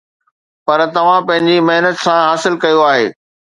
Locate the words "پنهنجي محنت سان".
1.27-2.19